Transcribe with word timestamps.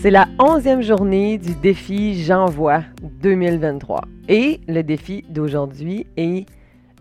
C'est 0.00 0.10
la 0.10 0.28
onzième 0.38 0.80
journée 0.80 1.36
du 1.36 1.54
défi 1.54 2.24
J'envoie 2.24 2.84
2023. 3.02 4.00
Et 4.30 4.62
le 4.66 4.80
défi 4.80 5.26
d'aujourd'hui 5.28 6.06
est 6.16 6.46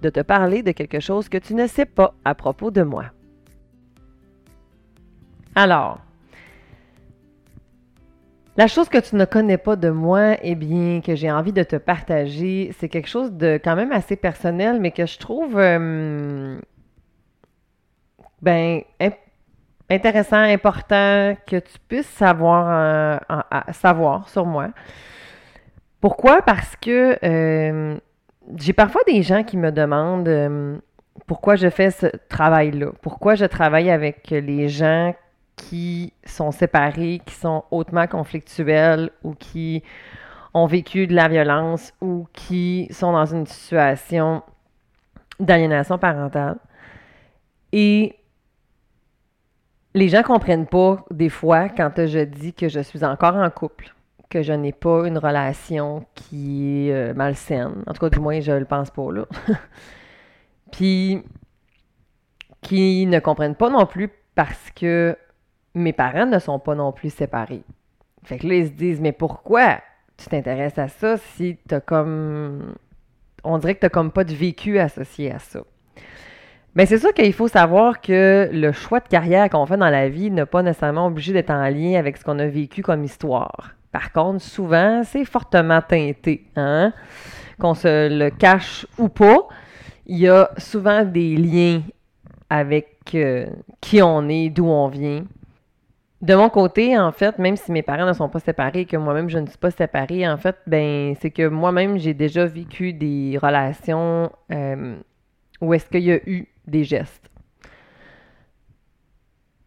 de 0.01 0.09
te 0.09 0.19
parler 0.19 0.63
de 0.63 0.73
quelque 0.73 0.99
chose 0.99 1.29
que 1.29 1.37
tu 1.37 1.53
ne 1.53 1.65
sais 1.65 1.85
pas 1.85 2.13
à 2.25 2.35
propos 2.35 2.71
de 2.71 2.81
moi. 2.81 3.05
Alors, 5.55 6.01
la 8.57 8.67
chose 8.67 8.89
que 8.89 8.97
tu 8.97 9.15
ne 9.15 9.23
connais 9.23 9.57
pas 9.57 9.77
de 9.77 9.89
moi, 9.89 10.35
eh 10.41 10.55
bien, 10.55 10.99
que 10.99 11.15
j'ai 11.15 11.31
envie 11.31 11.53
de 11.53 11.63
te 11.63 11.77
partager, 11.77 12.75
c'est 12.79 12.89
quelque 12.89 13.07
chose 13.07 13.31
de 13.31 13.57
quand 13.63 13.77
même 13.77 13.93
assez 13.93 14.17
personnel, 14.17 14.81
mais 14.81 14.91
que 14.91 15.05
je 15.05 15.17
trouve, 15.19 15.57
euh, 15.57 16.59
ben, 18.41 18.81
intéressant, 19.89 20.37
important 20.37 21.35
que 21.47 21.57
tu 21.57 21.79
puisses 21.87 22.07
savoir, 22.07 23.21
savoir 23.71 24.29
sur 24.29 24.45
moi. 24.45 24.69
Pourquoi? 26.01 26.41
Parce 26.41 26.75
que 26.77 27.17
euh, 27.23 27.97
j'ai 28.55 28.73
parfois 28.73 29.01
des 29.05 29.21
gens 29.21 29.43
qui 29.43 29.57
me 29.57 29.71
demandent 29.71 30.27
euh, 30.27 30.77
pourquoi 31.27 31.55
je 31.55 31.69
fais 31.69 31.91
ce 31.91 32.07
travail-là, 32.29 32.91
pourquoi 33.01 33.35
je 33.35 33.45
travaille 33.45 33.91
avec 33.91 34.29
les 34.29 34.69
gens 34.69 35.13
qui 35.57 36.13
sont 36.23 36.51
séparés, 36.51 37.21
qui 37.25 37.35
sont 37.35 37.65
hautement 37.69 38.07
conflictuels 38.07 39.09
ou 39.23 39.33
qui 39.33 39.83
ont 40.53 40.67
vécu 40.67 41.05
de 41.05 41.13
la 41.13 41.27
violence 41.27 41.93
ou 41.99 42.27
qui 42.31 42.87
sont 42.91 43.11
dans 43.11 43.25
une 43.25 43.45
situation 43.45 44.41
d'aliénation 45.41 45.97
parentale? 45.97 46.57
Et 47.73 48.15
les 49.93 50.09
gens 50.09 50.23
comprennent 50.23 50.67
pas 50.67 51.03
des 51.11 51.29
fois 51.29 51.69
quand 51.69 51.91
je 51.97 52.23
dis 52.23 52.53
que 52.53 52.69
je 52.69 52.79
suis 52.79 53.03
encore 53.03 53.35
en 53.35 53.49
couple, 53.49 53.93
que 54.29 54.43
je 54.43 54.53
n'ai 54.53 54.71
pas 54.71 55.07
une 55.07 55.17
relation 55.17 56.05
qui 56.13 56.87
est 56.87 56.93
euh, 56.93 57.13
malsaine. 57.13 57.83
En 57.87 57.93
tout 57.93 57.99
cas, 57.99 58.09
du 58.09 58.19
moins, 58.19 58.39
je 58.39 58.51
le 58.51 58.65
pense 58.65 58.91
pas, 58.91 59.11
là. 59.11 59.25
Puis, 60.71 61.23
qui 62.61 63.05
ne 63.07 63.19
comprennent 63.19 63.55
pas 63.55 63.69
non 63.69 63.85
plus 63.85 64.09
parce 64.35 64.69
que 64.71 65.17
mes 65.73 65.93
parents 65.93 66.27
ne 66.27 66.39
sont 66.39 66.59
pas 66.59 66.75
non 66.75 66.91
plus 66.91 67.09
séparés. 67.11 67.63
Fait 68.23 68.37
que 68.37 68.47
là, 68.47 68.55
ils 68.55 68.67
se 68.67 68.71
disent, 68.71 69.01
mais 69.01 69.11
pourquoi 69.11 69.79
tu 70.17 70.27
t'intéresses 70.27 70.77
à 70.77 70.87
ça 70.87 71.17
si 71.17 71.57
t'as 71.67 71.79
comme... 71.79 72.75
On 73.43 73.57
dirait 73.57 73.75
que 73.75 73.79
t'as 73.79 73.89
comme 73.89 74.11
pas 74.11 74.25
de 74.25 74.33
vécu 74.33 74.77
associé 74.77 75.31
à 75.31 75.39
ça? 75.39 75.61
Mais 76.75 76.85
c'est 76.85 76.99
sûr 76.99 77.13
qu'il 77.13 77.33
faut 77.33 77.47
savoir 77.47 77.99
que 77.99 78.49
le 78.51 78.71
choix 78.71 78.99
de 78.99 79.07
carrière 79.07 79.49
qu'on 79.49 79.65
fait 79.65 79.77
dans 79.77 79.89
la 79.89 80.07
vie 80.07 80.29
n'est 80.29 80.45
pas 80.45 80.61
nécessairement 80.61 81.07
obligé 81.07 81.33
d'être 81.33 81.49
en 81.49 81.67
lien 81.67 81.97
avec 81.97 82.17
ce 82.17 82.23
qu'on 82.23 82.39
a 82.39 82.47
vécu 82.47 82.81
comme 82.81 83.03
histoire. 83.03 83.71
Par 83.91 84.11
contre, 84.11 84.41
souvent, 84.41 85.01
c'est 85.03 85.25
fortement 85.25 85.81
teinté, 85.81 86.45
hein? 86.55 86.93
Qu'on 87.59 87.73
se 87.73 88.07
le 88.09 88.29
cache 88.29 88.85
ou 88.97 89.09
pas, 89.09 89.47
il 90.05 90.19
y 90.19 90.27
a 90.27 90.49
souvent 90.57 91.03
des 91.03 91.35
liens 91.35 91.81
avec 92.49 92.97
euh, 93.15 93.47
qui 93.81 94.01
on 94.01 94.29
est, 94.29 94.49
d'où 94.49 94.65
on 94.65 94.87
vient. 94.87 95.23
De 96.21 96.35
mon 96.35 96.49
côté, 96.49 96.97
en 96.97 97.11
fait, 97.11 97.39
même 97.39 97.55
si 97.55 97.71
mes 97.71 97.81
parents 97.81 98.05
ne 98.05 98.13
sont 98.13 98.29
pas 98.29 98.39
séparés, 98.39 98.85
que 98.85 98.97
moi-même 98.97 99.29
je 99.29 99.39
ne 99.39 99.47
suis 99.47 99.57
pas 99.57 99.71
séparée, 99.71 100.27
en 100.27 100.37
fait, 100.37 100.57
ben 100.67 101.15
c'est 101.21 101.31
que 101.31 101.47
moi-même 101.47 101.97
j'ai 101.97 102.13
déjà 102.13 102.45
vécu 102.45 102.93
des 102.93 103.37
relations 103.41 104.29
euh, 104.51 104.95
où 105.61 105.73
est-ce 105.73 105.89
qu'il 105.89 106.03
y 106.03 106.11
a 106.11 106.19
eu 106.27 106.47
des 106.69 106.83
gestes 106.83 107.29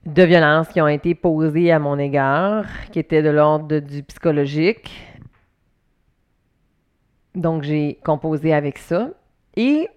de 0.05 0.23
violence 0.23 0.69
qui 0.69 0.81
ont 0.81 0.89
été 0.89 1.15
posés 1.15 1.71
à 1.71 1.79
mon 1.79 1.99
égard, 1.99 2.67
qui 2.91 2.99
étaient 2.99 3.23
de 3.23 3.31
l'ordre 3.31 3.79
du 3.79 4.03
psychologique. 4.03 4.91
Donc, 7.35 7.63
j'ai 7.63 7.99
composé 8.05 8.53
avec 8.53 8.79
ça. 8.79 9.11
Et 9.57 9.89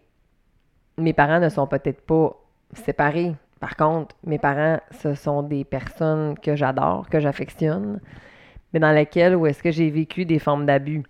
mes 0.97 1.13
parents 1.13 1.39
ne 1.39 1.49
sont 1.49 1.67
peut-être 1.67 2.01
pas 2.01 2.35
séparés. 2.73 3.33
Par 3.59 3.75
contre, 3.75 4.15
mes 4.25 4.37
parents, 4.37 4.79
ce 4.91 5.15
sont 5.15 5.41
des 5.41 5.63
personnes 5.63 6.37
que 6.37 6.55
j'adore, 6.55 7.09
que 7.09 7.19
j'affectionne, 7.19 7.99
mais 8.73 8.79
dans 8.79 8.91
lesquelles 8.91 9.35
où 9.35 9.47
est-ce 9.47 9.63
que 9.63 9.71
j'ai 9.71 9.89
vécu 9.89 10.25
des 10.25 10.39
formes 10.39 10.65
d'abus? 10.65 11.03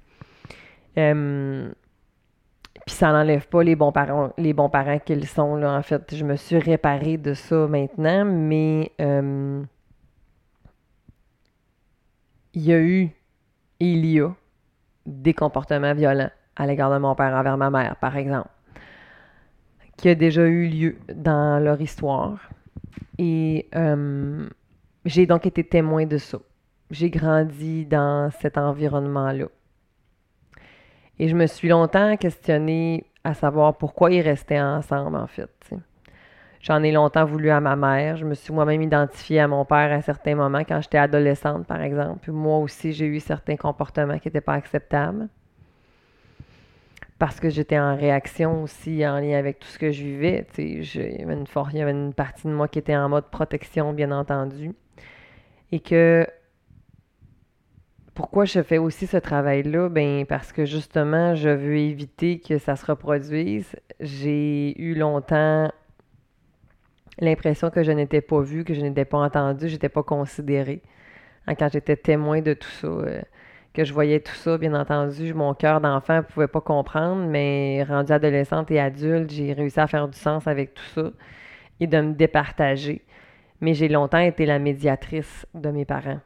Euh, 0.98 1.70
puis 2.86 2.96
ça 2.96 3.12
n'enlève 3.12 3.48
pas 3.48 3.64
les 3.64 3.76
bons 3.76 3.92
parents, 3.92 4.32
les 4.38 4.54
bons 4.54 4.70
parents 4.70 5.00
qu'ils 5.00 5.28
sont. 5.28 5.56
Là. 5.56 5.78
En 5.78 5.82
fait, 5.82 6.16
je 6.16 6.24
me 6.24 6.36
suis 6.36 6.60
réparée 6.60 7.18
de 7.18 7.34
ça 7.34 7.68
maintenant, 7.68 8.26
mais 8.26 8.92
euh, 9.02 9.64
il 12.54 12.64
y 12.64 12.74
a 12.74 12.80
eu 12.80 13.10
et 13.80 13.92
il 13.92 14.06
y 14.06 14.20
a 14.20 14.30
des 15.06 15.34
comportements 15.34 15.94
violents 15.94 16.30
à 16.56 16.68
l'égard 16.68 16.92
de 16.92 16.98
mon 16.98 17.16
père 17.16 17.34
envers 17.34 17.58
ma 17.58 17.70
mère, 17.70 17.96
par 17.98 18.16
exemple, 18.18 18.50
qui 19.98 20.10
a 20.10 20.16
déjà 20.16 20.46
eu 20.46 20.68
lieu 20.68 20.98
dans 21.14 21.60
leur 21.64 21.82
histoire. 21.82 22.50
Et 23.18 23.68
euh, 23.76 24.48
j'ai 25.06 25.26
donc 25.26 25.46
été 25.46 25.64
témoin 25.64 26.06
de 26.06 26.18
ça. 26.18 26.38
J'ai 26.92 27.10
grandi 27.10 27.86
dans 27.86 28.30
cet 28.32 28.58
environnement-là. 28.58 29.48
Et 31.20 31.28
je 31.28 31.36
me 31.36 31.48
suis 31.48 31.70
longtemps 31.70 32.18
questionnée 32.18 33.06
à 33.24 33.34
savoir 33.34 33.78
pourquoi 33.78 34.12
ils 34.12 34.22
restaient 34.22 34.62
ensemble, 34.62 35.18
en 35.18 35.28
fait. 35.28 35.50
J'en 36.62 36.82
ai 36.82 36.92
longtemps 36.92 37.26
voulu 37.26 37.52
à 37.52 37.60
ma 37.60 37.76
mère. 37.76 38.18
Je 38.18 38.26
me 38.26 38.34
suis 38.34 38.52
moi-même 38.52 38.82
identifiée 38.82 39.40
à 39.40 39.48
mon 39.48 39.66
père 39.66 39.92
à 39.92 40.02
certains 40.02 40.34
moments, 40.34 40.64
quand 40.64 40.82
j'étais 40.82 40.98
adolescente, 40.98 41.68
par 41.68 41.82
exemple. 41.82 42.32
moi 42.32 42.58
aussi, 42.58 42.92
j'ai 42.92 43.06
eu 43.06 43.20
certains 43.20 43.56
comportements 43.56 44.18
qui 44.18 44.28
n'étaient 44.28 44.42
pas 44.42 44.54
acceptables. 44.54 45.30
Parce 47.20 47.40
que 47.40 47.50
j'étais 47.50 47.80
en 47.80 47.96
réaction 47.96 48.64
aussi 48.64 49.08
en 49.08 49.20
lien 49.20 49.38
avec 49.38 49.60
tout 49.60 49.68
ce 49.68 49.78
que 49.78 49.92
je 49.92 50.04
vivais. 50.04 50.46
Il 50.58 50.84
y, 50.84 51.22
avait 51.22 51.34
une, 51.34 51.46
il 51.72 51.78
y 51.78 51.82
avait 51.82 51.92
une 51.92 52.14
partie 52.14 52.48
de 52.48 52.52
moi 52.52 52.68
qui 52.68 52.80
était 52.80 52.96
en 52.96 53.10
mode 53.10 53.26
protection, 53.30 53.94
bien 53.94 54.12
entendu. 54.12 54.74
Et 55.72 55.80
que 55.80 56.28
pourquoi 58.16 58.46
je 58.46 58.64
fais 58.64 58.78
aussi 58.78 59.08
ce 59.08 59.18
travail-là? 59.18 59.90
Ben 59.90 60.26
parce 60.26 60.54
que 60.54 60.66
justement, 60.66 61.36
je 61.36 61.50
veux 61.50 61.78
éviter 61.78 62.40
que 62.40 62.58
ça 62.58 62.78
se 62.78 62.86
reproduise. 62.86 63.76
J'ai 64.00 64.82
eu 64.82 64.96
longtemps 64.96 65.70
l'impression 67.20 67.70
que 67.70 67.84
je 67.84 67.92
n'étais 67.92 68.22
pas 68.22 68.42
vue, 68.42 68.64
que 68.64 68.74
je 68.74 68.82
n'étais 68.82 69.06
pas 69.06 69.18
entendue, 69.18 69.68
je 69.68 69.74
n'étais 69.74 69.90
pas 69.90 70.04
considérée. 70.04 70.82
Hein, 71.46 71.56
quand 71.56 71.70
j'étais 71.72 71.98
témoin 71.98 72.42
de 72.42 72.54
tout 72.54 72.70
ça, 72.70 72.88
euh, 72.88 73.22
que 73.74 73.84
je 73.84 73.94
voyais 73.94 74.22
tout 74.22 74.34
ça, 74.36 74.58
bien 74.58 74.74
entendu, 74.74 75.34
mon 75.34 75.54
cœur 75.54 75.82
d'enfant 75.82 76.18
ne 76.18 76.22
pouvait 76.22 76.48
pas 76.48 76.62
comprendre, 76.62 77.28
mais 77.28 77.84
rendu 77.84 78.14
adolescente 78.14 78.72
et 78.72 78.80
adulte, 78.80 79.30
j'ai 79.30 79.52
réussi 79.52 79.80
à 79.80 79.88
faire 79.88 80.08
du 80.08 80.18
sens 80.18 80.48
avec 80.48 80.74
tout 80.74 80.86
ça 80.96 81.12
et 81.82 81.88
de 81.88 82.00
me 82.00 82.14
départager. 82.14 83.02
Mais 83.60 83.74
j'ai 83.74 83.90
longtemps 83.90 84.20
été 84.20 84.46
la 84.46 84.60
médiatrice 84.60 85.46
de 85.54 85.70
mes 85.70 85.84
parents. 85.86 86.20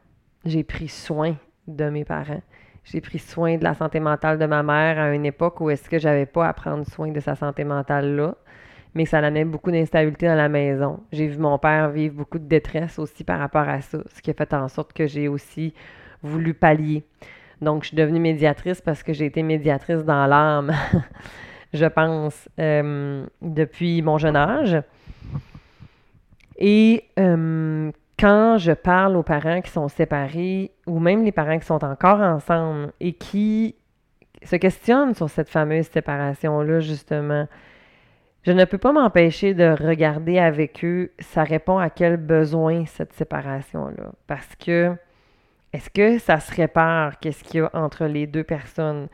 J'ai 0.44 0.62
pris 0.62 0.88
soin 0.88 1.36
de 1.76 1.90
mes 1.90 2.04
parents. 2.04 2.42
J'ai 2.84 3.00
pris 3.00 3.18
soin 3.18 3.56
de 3.56 3.64
la 3.64 3.74
santé 3.74 4.00
mentale 4.00 4.38
de 4.38 4.46
ma 4.46 4.62
mère 4.62 4.98
à 4.98 5.14
une 5.14 5.26
époque 5.26 5.60
où 5.60 5.70
est-ce 5.70 5.88
que 5.88 5.98
j'avais 5.98 6.26
pas 6.26 6.48
à 6.48 6.52
prendre 6.52 6.86
soin 6.86 7.10
de 7.10 7.20
sa 7.20 7.34
santé 7.34 7.64
mentale 7.64 8.16
là, 8.16 8.34
mais 8.94 9.04
ça 9.04 9.18
amenait 9.18 9.44
beaucoup 9.44 9.70
d'instabilité 9.70 10.26
dans 10.26 10.34
la 10.34 10.48
maison. 10.48 11.00
J'ai 11.12 11.28
vu 11.28 11.38
mon 11.38 11.58
père 11.58 11.90
vivre 11.90 12.16
beaucoup 12.16 12.38
de 12.38 12.48
détresse 12.48 12.98
aussi 12.98 13.22
par 13.22 13.38
rapport 13.38 13.68
à 13.68 13.80
ça, 13.80 13.98
ce 14.14 14.22
qui 14.22 14.30
a 14.30 14.34
fait 14.34 14.52
en 14.54 14.68
sorte 14.68 14.92
que 14.92 15.06
j'ai 15.06 15.28
aussi 15.28 15.74
voulu 16.22 16.54
pallier. 16.54 17.04
Donc, 17.60 17.82
je 17.82 17.88
suis 17.88 17.96
devenue 17.96 18.20
médiatrice 18.20 18.80
parce 18.80 19.02
que 19.02 19.12
j'ai 19.12 19.26
été 19.26 19.42
médiatrice 19.42 20.02
dans 20.04 20.26
l'âme, 20.26 20.72
je 21.74 21.86
pense, 21.86 22.48
euh, 22.58 23.26
depuis 23.42 24.00
mon 24.00 24.16
jeune 24.16 24.36
âge. 24.36 24.82
Et 26.58 27.04
euh, 27.18 27.90
quand 28.20 28.58
je 28.58 28.72
parle 28.72 29.16
aux 29.16 29.22
parents 29.22 29.62
qui 29.62 29.70
sont 29.70 29.88
séparés 29.88 30.72
ou 30.86 30.98
même 30.98 31.24
les 31.24 31.32
parents 31.32 31.58
qui 31.58 31.64
sont 31.64 31.82
encore 31.82 32.20
ensemble 32.20 32.92
et 33.00 33.14
qui 33.14 33.76
se 34.42 34.56
questionnent 34.56 35.14
sur 35.14 35.30
cette 35.30 35.48
fameuse 35.48 35.86
séparation-là, 35.86 36.80
justement, 36.80 37.48
je 38.42 38.52
ne 38.52 38.64
peux 38.66 38.76
pas 38.76 38.92
m'empêcher 38.92 39.54
de 39.54 39.70
regarder 39.70 40.38
avec 40.38 40.84
eux, 40.84 41.12
ça 41.18 41.44
répond 41.44 41.78
à 41.78 41.88
quel 41.88 42.18
besoin 42.18 42.84
cette 42.84 43.14
séparation-là? 43.14 44.12
Parce 44.26 44.54
que, 44.56 44.94
est-ce 45.72 45.88
que 45.88 46.18
ça 46.18 46.40
se 46.40 46.54
répare? 46.54 47.20
Qu'est-ce 47.20 47.42
qu'il 47.42 47.60
y 47.60 47.62
a 47.62 47.70
entre 47.72 48.04
les 48.04 48.26
deux 48.26 48.44
personnes? 48.44 49.08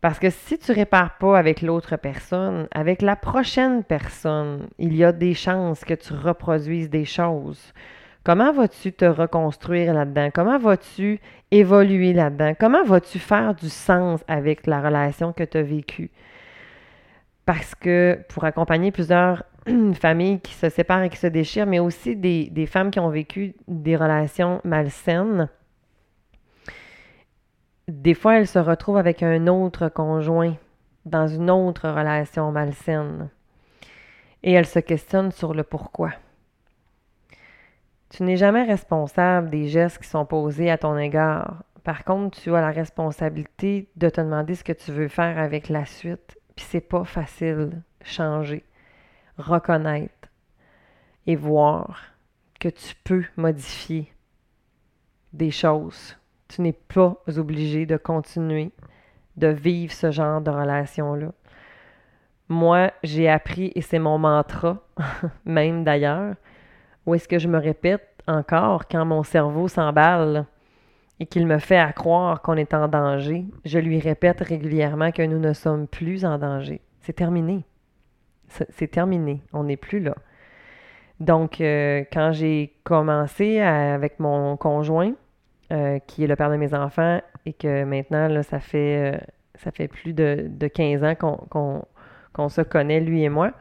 Parce 0.00 0.18
que 0.18 0.30
si 0.30 0.58
tu 0.58 0.72
répares 0.72 1.18
pas 1.18 1.38
avec 1.38 1.62
l'autre 1.62 1.96
personne, 1.96 2.66
avec 2.72 3.00
la 3.00 3.14
prochaine 3.14 3.84
personne, 3.84 4.68
il 4.78 4.96
y 4.96 5.04
a 5.04 5.12
des 5.12 5.34
chances 5.34 5.84
que 5.84 5.94
tu 5.94 6.14
reproduises 6.14 6.90
des 6.90 7.04
choses. 7.04 7.72
Comment 8.22 8.52
vas-tu 8.52 8.92
te 8.92 9.06
reconstruire 9.06 9.94
là-dedans? 9.94 10.28
Comment 10.32 10.58
vas-tu 10.58 11.20
évoluer 11.50 12.12
là-dedans? 12.12 12.52
Comment 12.58 12.84
vas-tu 12.84 13.18
faire 13.18 13.54
du 13.54 13.70
sens 13.70 14.22
avec 14.28 14.66
la 14.66 14.82
relation 14.82 15.32
que 15.32 15.42
tu 15.44 15.56
as 15.56 15.62
vécue? 15.62 16.10
Parce 17.46 17.74
que 17.74 18.18
pour 18.28 18.44
accompagner 18.44 18.92
plusieurs 18.92 19.44
familles 19.94 20.40
qui 20.40 20.52
se 20.52 20.68
séparent 20.68 21.02
et 21.02 21.08
qui 21.08 21.16
se 21.16 21.28
déchirent, 21.28 21.66
mais 21.66 21.78
aussi 21.78 22.14
des, 22.14 22.66
femmes 22.66 22.90
qui 22.90 23.00
ont 23.00 23.08
vécu 23.08 23.54
des 23.68 23.96
relations 23.96 24.60
malsaines, 24.64 25.48
des 27.88 28.14
fois, 28.14 28.38
elle 28.38 28.46
se 28.46 28.58
retrouve 28.58 28.98
avec 28.98 29.22
un 29.22 29.46
autre 29.46 29.88
conjoint 29.88 30.54
dans 31.06 31.26
une 31.26 31.50
autre 31.50 31.88
relation 31.88 32.52
malsaine. 32.52 33.30
Et 34.42 34.52
elle 34.52 34.66
se 34.66 34.78
questionne 34.78 35.32
sur 35.32 35.54
le 35.54 35.64
pourquoi. 35.64 36.10
Tu 38.10 38.24
n'es 38.24 38.36
jamais 38.36 38.64
responsable 38.64 39.50
des 39.50 39.68
gestes 39.68 39.98
qui 39.98 40.08
sont 40.08 40.26
posés 40.26 40.70
à 40.70 40.78
ton 40.78 40.98
égard. 40.98 41.62
Par 41.84 42.04
contre, 42.04 42.40
tu 42.40 42.54
as 42.54 42.60
la 42.60 42.72
responsabilité 42.72 43.88
de 43.96 44.08
te 44.08 44.20
demander 44.20 44.56
ce 44.56 44.64
que 44.64 44.72
tu 44.72 44.90
veux 44.90 45.08
faire 45.08 45.38
avec 45.38 45.68
la 45.68 45.86
suite. 45.86 46.36
Puis 46.56 46.66
c'est 46.68 46.80
pas 46.80 47.04
facile. 47.04 47.82
Changer, 48.02 48.64
reconnaître 49.38 50.28
et 51.26 51.36
voir 51.36 52.02
que 52.58 52.68
tu 52.68 52.94
peux 53.04 53.24
modifier 53.36 54.12
des 55.32 55.50
choses. 55.50 56.16
Tu 56.48 56.62
n'es 56.62 56.72
pas 56.72 57.16
obligé 57.36 57.86
de 57.86 57.96
continuer 57.96 58.72
de 59.36 59.46
vivre 59.46 59.92
ce 59.92 60.10
genre 60.10 60.40
de 60.40 60.50
relation-là. 60.50 61.32
Moi, 62.48 62.90
j'ai 63.04 63.28
appris, 63.28 63.70
et 63.76 63.80
c'est 63.80 64.00
mon 64.00 64.18
mantra, 64.18 64.78
même 65.44 65.84
d'ailleurs, 65.84 66.34
où 67.06 67.14
est-ce 67.14 67.28
que 67.28 67.38
je 67.38 67.48
me 67.48 67.58
répète 67.58 68.06
encore 68.26 68.86
quand 68.88 69.04
mon 69.04 69.22
cerveau 69.22 69.68
s'emballe 69.68 70.46
et 71.18 71.26
qu'il 71.26 71.46
me 71.46 71.58
fait 71.58 71.78
à 71.78 71.92
croire 71.92 72.40
qu'on 72.42 72.56
est 72.56 72.72
en 72.72 72.88
danger, 72.88 73.44
je 73.64 73.78
lui 73.78 73.98
répète 73.98 74.40
régulièrement 74.40 75.10
que 75.12 75.22
nous 75.22 75.38
ne 75.38 75.52
sommes 75.52 75.86
plus 75.86 76.24
en 76.24 76.38
danger. 76.38 76.80
C'est 77.00 77.12
terminé. 77.12 77.64
C'est 78.48 78.90
terminé. 78.90 79.42
On 79.52 79.64
n'est 79.64 79.76
plus 79.76 80.00
là. 80.00 80.14
Donc, 81.20 81.60
euh, 81.60 82.04
quand 82.10 82.32
j'ai 82.32 82.74
commencé 82.82 83.60
avec 83.60 84.18
mon 84.18 84.56
conjoint, 84.56 85.12
euh, 85.70 85.98
qui 86.00 86.24
est 86.24 86.26
le 86.26 86.34
père 86.34 86.50
de 86.50 86.56
mes 86.56 86.74
enfants, 86.74 87.20
et 87.44 87.52
que 87.52 87.84
maintenant, 87.84 88.42
ça 88.42 88.58
fait, 88.58 89.14
euh, 89.14 89.18
ça 89.54 89.70
fait 89.70 89.88
plus 89.88 90.14
de, 90.14 90.50
15 90.74 91.04
ans 91.04 91.14
qu'on 92.32 92.48
se 92.48 92.62
connaît, 92.62 93.00
lui 93.00 93.22
et 93.22 93.28
moi. 93.28 93.52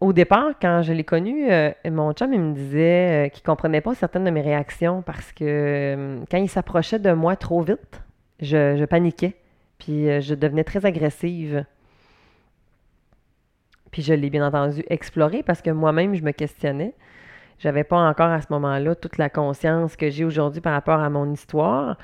Au 0.00 0.12
départ, 0.12 0.52
quand 0.60 0.82
je 0.82 0.92
l'ai 0.92 1.04
connu, 1.04 1.48
mon 1.90 2.12
chum, 2.12 2.30
me 2.30 2.54
disait 2.54 3.30
qu'il 3.34 3.42
ne 3.42 3.46
comprenait 3.46 3.80
pas 3.80 3.94
certaines 3.94 4.24
de 4.24 4.30
mes 4.30 4.42
réactions 4.42 5.02
parce 5.02 5.32
que 5.32 6.20
quand 6.30 6.38
il 6.38 6.48
s'approchait 6.48 7.00
de 7.00 7.12
moi 7.12 7.34
trop 7.34 7.62
vite, 7.62 8.02
je, 8.40 8.76
je 8.76 8.84
paniquais, 8.84 9.34
puis 9.78 10.20
je 10.20 10.34
devenais 10.34 10.62
très 10.62 10.86
agressive. 10.86 11.64
Puis 13.90 14.02
je 14.02 14.14
l'ai 14.14 14.30
bien 14.30 14.46
entendu 14.46 14.84
exploré 14.88 15.42
parce 15.42 15.62
que 15.62 15.70
moi-même, 15.70 16.14
je 16.14 16.22
me 16.22 16.30
questionnais. 16.32 16.94
J'avais 17.58 17.84
pas 17.84 17.98
encore 17.98 18.30
à 18.30 18.40
ce 18.40 18.46
moment-là 18.50 18.94
toute 18.94 19.18
la 19.18 19.28
conscience 19.28 19.96
que 19.96 20.10
j'ai 20.10 20.24
aujourd'hui 20.24 20.60
par 20.60 20.72
rapport 20.72 21.00
à 21.00 21.10
mon 21.10 21.32
histoire. 21.32 21.96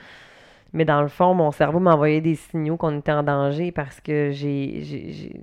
Mais 0.72 0.84
dans 0.84 1.02
le 1.02 1.08
fond, 1.08 1.34
mon 1.34 1.52
cerveau 1.52 1.78
m'envoyait 1.78 2.20
des 2.20 2.34
signaux 2.34 2.76
qu'on 2.76 2.98
était 2.98 3.12
en 3.12 3.22
danger 3.22 3.70
parce 3.70 4.00
que 4.00 4.30
j'ai. 4.32 5.40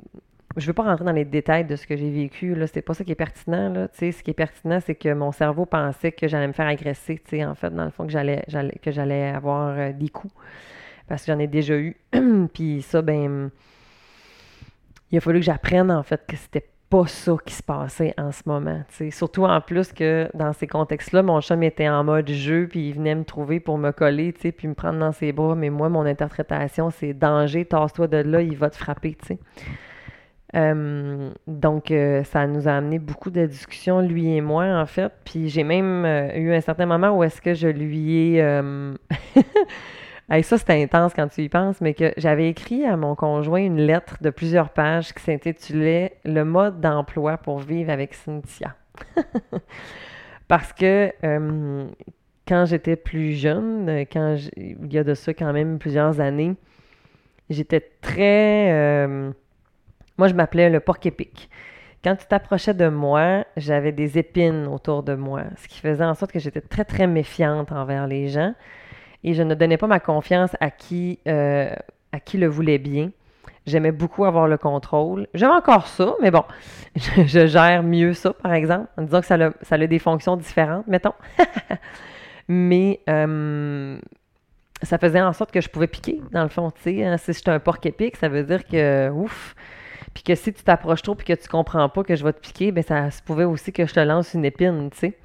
Je 0.58 0.68
veux 0.68 0.74
pas 0.74 0.84
rentrer 0.84 1.06
dans 1.06 1.12
les 1.12 1.26
détails 1.26 1.66
de 1.66 1.76
ce 1.76 1.88
que 1.88 1.96
j'ai 1.96 2.12
vécu, 2.12 2.56
là. 2.56 2.68
C'est 2.68 2.82
pas 2.82 2.94
ça 2.94 3.04
qui 3.04 3.12
est 3.12 3.16
pertinent, 3.16 3.70
là. 3.70 3.88
ce 3.94 4.22
qui 4.22 4.32
est 4.32 4.34
pertinent, 4.34 4.80
c'est 4.86 4.96
que 4.96 5.14
mon 5.14 5.32
cerveau 5.32 5.66
pensait 5.66 6.12
que 6.12 6.28
j'allais 6.28 6.48
me 6.48 6.54
faire 6.54 6.68
agresser, 6.68 7.22
en 7.46 7.56
fait, 7.56 7.70
dans 7.70 7.86
le 7.86 7.92
fond, 7.92 8.06
que 8.06 8.12
j'allais, 8.12 8.44
que 8.82 8.92
j'allais 8.92 9.30
avoir 9.30 9.78
euh, 9.78 9.92
des 9.94 10.10
coups. 10.10 10.34
Parce 11.08 11.26
que 11.26 11.32
j'en 11.32 11.40
ai 11.40 11.48
déjà 11.48 11.76
eu. 11.76 11.96
Puis 12.54 12.82
ça, 12.82 13.02
ben 13.02 13.52
il 15.12 15.18
a 15.18 15.22
fallu 15.22 15.40
que 15.40 15.46
j'apprenne 15.46 15.92
en 15.92 16.04
fait 16.04 16.22
que 16.26 16.38
c'était 16.38 16.68
pas 16.90 17.08
ça 17.08 17.36
qui 17.46 17.54
se 17.54 17.64
passait 17.64 18.14
en 18.18 18.32
ce 18.32 18.42
moment. 18.46 18.84
Surtout 19.12 19.46
en 19.46 19.62
plus 19.62 19.94
que 19.94 20.30
dans 20.34 20.52
ces 20.52 20.68
contextes-là, 20.68 21.24
mon 21.24 21.40
chum 21.40 21.64
était 21.64 21.88
en 21.88 22.04
mode 22.04 22.30
jeu, 22.30 22.68
puis 22.70 22.90
il 22.90 22.94
venait 22.96 23.16
me 23.16 23.24
trouver 23.24 23.62
pour 23.62 23.78
me 23.78 23.92
coller, 23.92 24.34
puis 24.34 24.68
me 24.68 24.74
prendre 24.74 25.00
dans 25.00 25.14
ses 25.14 25.32
bras. 25.32 25.56
Mais 25.56 25.70
moi, 25.70 25.88
mon 25.88 26.06
interprétation, 26.06 26.90
c'est 26.90 27.14
danger, 27.14 27.64
tasse-toi 27.64 28.08
de 28.08 28.18
là, 28.18 28.42
il 28.42 28.58
va 28.58 28.70
te 28.70 28.76
frapper. 28.76 29.18
Euh, 30.56 31.32
donc, 31.48 31.92
euh, 31.92 32.24
ça 32.24 32.48
nous 32.48 32.68
a 32.68 32.74
amené 32.74 33.00
beaucoup 33.00 33.30
de 33.30 33.46
discussions, 33.46 34.02
lui 34.02 34.36
et 34.36 34.42
moi, 34.42 34.66
en 34.66 34.86
fait. 34.86 35.12
Puis 35.24 35.50
j'ai 35.50 35.64
même 35.64 36.06
euh, 36.06 36.36
eu 36.36 36.54
un 36.54 36.62
certain 36.62 36.86
moment 36.86 37.18
où 37.18 37.24
est-ce 37.24 37.42
que 37.42 37.54
je 37.54 37.68
lui 37.68 38.36
ai 38.36 38.42
ça, 40.44 40.58
c'était 40.58 40.82
intense 40.82 41.14
quand 41.14 41.28
tu 41.28 41.42
y 41.42 41.50
penses, 41.50 41.82
mais 41.82 41.94
que 41.94 42.14
j'avais 42.18 42.50
écrit 42.50 42.86
à 42.86 42.98
mon 42.98 43.16
conjoint 43.16 43.62
une 43.62 43.82
lettre 43.82 44.18
de 44.22 44.30
plusieurs 44.30 44.70
pages 44.70 45.14
qui 45.14 45.24
s'intitulait 45.24 46.18
Le 46.26 46.44
mode 46.44 46.80
d'emploi 46.80 47.38
pour 47.38 47.60
vivre 47.60 47.92
avec 47.92 48.14
Cynthia. 48.14 48.76
Parce 50.48 50.74
que 50.74 51.14
quand 52.48 52.66
j'étais 52.66 52.98
plus 52.98 53.34
jeune, 53.34 54.06
quand 54.12 54.36
il 54.58 54.92
y 54.92 54.98
a 54.98 55.04
de 55.04 55.14
ça 55.14 55.34
quand 55.34 55.54
même 55.54 55.80
plusieurs 55.80 56.20
années, 56.20 56.56
j'étais 57.50 57.80
très. 58.02 59.32
Moi, 60.22 60.28
je 60.28 60.36
m'appelais 60.36 60.70
le 60.70 60.80
porc 60.80 61.00
épic. 61.06 61.50
Quand 62.04 62.16
tu 62.16 62.28
t'approchais 62.28 62.76
de 62.76 62.88
moi, 62.90 63.44
j'avais 63.58 63.92
des 63.92 64.20
épines 64.20 64.68
autour 64.68 65.02
de 65.02 65.16
moi, 65.16 65.46
ce 65.58 65.68
qui 65.68 65.80
faisait 65.80 66.06
en 66.06 66.14
sorte 66.14 66.32
que 66.32 66.38
j'étais 66.38 66.62
très, 66.62 66.86
très 66.86 67.08
méfiante 67.08 67.72
envers 67.72 68.06
les 68.06 68.28
gens 68.28 68.54
et 69.24 69.34
je 69.34 69.42
ne 69.42 69.56
donnais 69.56 69.78
pas 69.78 69.88
ma 69.88 70.00
confiance 70.00 70.52
à 70.60 70.70
qui, 70.70 71.18
euh, 71.28 71.74
à 72.12 72.20
qui 72.20 72.38
le 72.38 72.46
voulait 72.46 72.78
bien. 72.78 73.10
J'aimais 73.66 73.92
beaucoup 73.92 74.24
avoir 74.26 74.48
le 74.48 74.60
contrôle. 74.60 75.26
J'aime 75.34 75.50
encore 75.50 75.88
ça, 75.88 76.14
mais 76.22 76.30
bon, 76.30 76.44
je, 76.96 77.48
gère 77.48 77.82
mieux 77.82 78.14
ça, 78.14 78.32
par 78.32 78.54
exemple, 78.54 78.90
en 78.98 79.02
disant 79.02 79.22
que 79.22 79.26
ça 79.26 79.44
a, 79.44 79.50
ça 79.64 79.74
a 79.74 79.88
des 79.88 79.98
fonctions 79.98 80.38
différentes, 80.38 80.86
mettons. 80.86 81.16
mais 82.48 83.00
euh, 83.10 83.98
ça 84.84 85.00
faisait 85.00 85.20
en 85.20 85.34
sorte 85.34 85.50
que 85.50 85.62
je 85.62 85.70
pouvais 85.70 85.88
piquer, 85.88 86.22
dans 86.32 86.44
le 86.44 86.50
fond. 86.50 86.68
Hein. 86.68 87.18
si 87.18 87.34
je 87.34 87.40
suis 87.40 87.50
un 87.50 87.60
porc 87.60 87.80
épique, 87.86 88.18
ça 88.18 88.30
veut 88.30 88.44
dire 88.44 88.68
que, 88.68 89.10
ouf, 89.10 89.56
puis 90.14 90.24
que 90.24 90.36
si 90.36 90.54
tu 90.54 90.64
t'approches 90.64 91.02
trop 91.02 91.16
puis 91.16 91.26
que 91.26 91.34
tu 91.34 91.48
comprends 91.48 91.88
pas 91.90 92.04
que 92.04 92.16
je 92.16 92.24
vais 92.24 92.34
te 92.34 92.40
piquer, 92.40 92.72
ben 92.72 92.84
ça 92.84 93.12
se 93.12 93.22
pouvait 93.22 93.44
aussi 93.46 93.72
que 93.72 93.86
je 93.86 93.94
te 93.94 94.00
lance 94.00 94.34
une 94.34 94.46
épine, 94.46 94.90
tu 94.92 94.98
sais. 94.98 95.18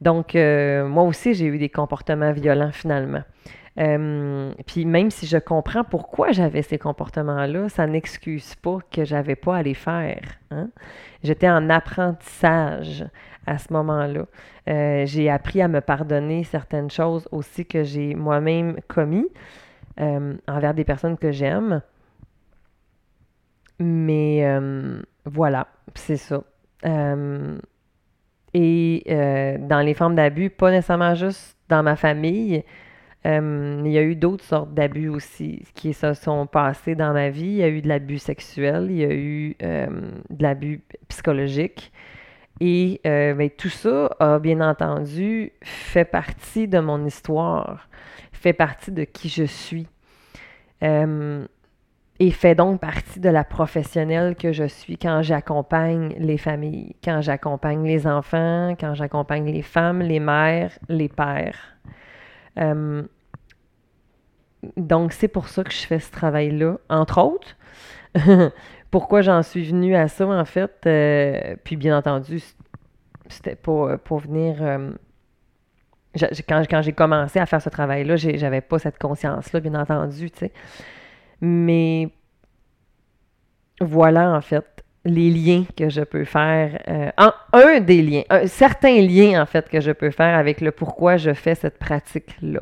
Donc, 0.00 0.36
euh, 0.36 0.86
moi 0.86 1.04
aussi, 1.04 1.34
j'ai 1.34 1.46
eu 1.46 1.58
des 1.58 1.70
comportements 1.70 2.32
violents 2.32 2.72
finalement. 2.72 3.22
Euh, 3.80 4.52
puis 4.66 4.84
même 4.84 5.10
si 5.10 5.26
je 5.26 5.38
comprends 5.38 5.82
pourquoi 5.82 6.30
j'avais 6.30 6.62
ces 6.62 6.78
comportements-là, 6.78 7.68
ça 7.68 7.86
n'excuse 7.86 8.54
pas 8.54 8.78
que 8.92 9.04
j'avais 9.04 9.34
pas 9.34 9.56
à 9.56 9.62
les 9.62 9.74
faire. 9.74 10.20
Hein. 10.50 10.68
J'étais 11.22 11.48
en 11.48 11.70
apprentissage 11.70 13.04
à 13.46 13.58
ce 13.58 13.72
moment-là. 13.72 14.26
Euh, 14.68 15.06
j'ai 15.06 15.28
appris 15.30 15.60
à 15.60 15.68
me 15.68 15.80
pardonner 15.80 16.44
certaines 16.44 16.90
choses 16.90 17.26
aussi 17.32 17.66
que 17.66 17.82
j'ai 17.82 18.14
moi-même 18.14 18.76
commis 18.88 19.26
envers 19.96 20.74
des 20.74 20.84
personnes 20.84 21.16
que 21.16 21.30
j'aime. 21.30 21.80
Mais 23.78 24.44
voilà, 25.24 25.68
c'est 25.94 26.16
ça. 26.16 26.42
Et 28.54 29.02
euh, 29.10 29.58
dans 29.58 29.80
les 29.80 29.94
formes 29.94 30.14
d'abus, 30.14 30.48
pas 30.48 30.70
nécessairement 30.70 31.14
juste 31.16 31.58
dans 31.68 31.82
ma 31.82 31.96
famille, 31.96 32.62
euh, 33.26 33.82
il 33.84 33.90
y 33.90 33.98
a 33.98 34.02
eu 34.02 34.14
d'autres 34.14 34.44
sortes 34.44 34.72
d'abus 34.72 35.08
aussi 35.08 35.64
qui 35.74 35.92
se 35.92 36.14
sont 36.14 36.46
passés 36.46 36.94
dans 36.94 37.12
ma 37.12 37.30
vie. 37.30 37.46
Il 37.46 37.56
y 37.56 37.62
a 37.64 37.68
eu 37.68 37.82
de 37.82 37.88
l'abus 37.88 38.18
sexuel, 38.18 38.86
il 38.90 38.96
y 38.96 39.04
a 39.04 39.12
eu 39.12 39.56
euh, 39.62 39.86
de 40.30 40.42
l'abus 40.42 40.82
psychologique. 41.08 41.92
Et 42.60 43.00
ben, 43.02 43.50
tout 43.50 43.68
ça 43.68 44.14
a 44.20 44.38
bien 44.38 44.60
entendu 44.60 45.50
fait 45.60 46.04
partie 46.04 46.68
de 46.68 46.78
mon 46.78 47.04
histoire, 47.04 47.88
fait 48.30 48.52
partie 48.52 48.92
de 48.92 49.02
qui 49.02 49.28
je 49.28 49.42
suis 49.42 49.88
et 52.20 52.30
fait 52.30 52.54
donc 52.54 52.80
partie 52.80 53.18
de 53.18 53.28
la 53.28 53.42
professionnelle 53.42 54.36
que 54.36 54.52
je 54.52 54.64
suis 54.64 54.96
quand 54.96 55.22
j'accompagne 55.22 56.14
les 56.18 56.38
familles, 56.38 56.94
quand 57.02 57.20
j'accompagne 57.20 57.84
les 57.84 58.06
enfants, 58.06 58.76
quand 58.78 58.94
j'accompagne 58.94 59.50
les 59.50 59.62
femmes, 59.62 60.00
les 60.00 60.20
mères, 60.20 60.78
les 60.88 61.08
pères. 61.08 61.76
Euh, 62.58 63.02
donc, 64.76 65.12
c'est 65.12 65.28
pour 65.28 65.48
ça 65.48 65.64
que 65.64 65.72
je 65.72 65.86
fais 65.86 65.98
ce 65.98 66.12
travail-là, 66.12 66.78
entre 66.88 67.20
autres. 67.20 67.56
Pourquoi 68.92 69.20
j'en 69.22 69.42
suis 69.42 69.64
venue 69.64 69.96
à 69.96 70.06
ça, 70.06 70.26
en 70.26 70.44
fait? 70.44 70.86
Euh, 70.86 71.56
puis, 71.64 71.76
bien 71.76 71.98
entendu, 71.98 72.40
c'était 73.26 73.56
pour, 73.56 73.86
euh, 73.86 73.96
pour 73.96 74.20
venir... 74.20 74.56
quand, 76.48 76.60
quand 76.70 76.80
j'ai 76.80 76.92
commencé 76.92 77.40
à 77.40 77.46
faire 77.46 77.60
ce 77.60 77.68
travail-là, 77.68 78.14
j'avais 78.16 78.60
pas 78.60 78.78
cette 78.78 78.98
conscience-là, 78.98 79.58
bien 79.58 79.74
entendu, 79.74 80.30
tu 80.30 80.38
sais. 80.38 80.52
Mais 81.40 82.08
voilà, 83.80 84.30
en 84.32 84.40
fait, 84.40 84.84
les 85.04 85.30
liens 85.30 85.64
que 85.76 85.88
je 85.88 86.00
peux 86.02 86.24
faire. 86.24 86.80
Euh, 86.88 87.10
un 87.52 87.80
des 87.80 88.02
liens, 88.02 88.22
un, 88.30 88.46
certains 88.46 89.00
liens, 89.00 89.42
en 89.42 89.46
fait, 89.46 89.68
que 89.68 89.80
je 89.80 89.92
peux 89.92 90.10
faire 90.10 90.36
avec 90.36 90.60
le 90.60 90.70
pourquoi 90.72 91.16
je 91.16 91.34
fais 91.34 91.54
cette 91.54 91.78
pratique-là. 91.78 92.60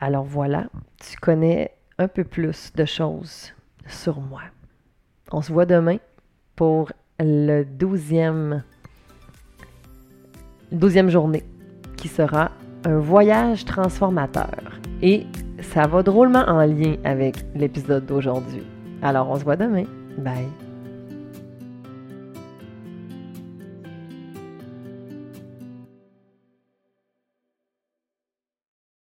Alors 0.00 0.24
voilà, 0.24 0.66
tu 1.00 1.16
connais 1.16 1.72
un 1.98 2.08
peu 2.08 2.24
plus 2.24 2.72
de 2.74 2.84
choses 2.84 3.54
sur 3.86 4.20
moi. 4.20 4.42
On 5.32 5.40
se 5.40 5.52
voit 5.52 5.66
demain 5.66 5.96
pour 6.54 6.92
le 7.18 7.64
douzième, 7.64 8.62
journée 11.08 11.44
qui 11.96 12.08
sera 12.08 12.50
un 12.84 12.98
voyage 12.98 13.64
transformateur. 13.64 14.80
Et 15.00 15.26
ça 15.76 15.86
va 15.86 16.02
drôlement 16.02 16.42
en 16.48 16.64
lien 16.64 16.96
avec 17.04 17.36
l'épisode 17.54 18.06
d'aujourd'hui. 18.06 18.62
Alors, 19.02 19.28
on 19.28 19.38
se 19.38 19.44
voit 19.44 19.56
demain. 19.56 19.84
Bye. 20.16 20.65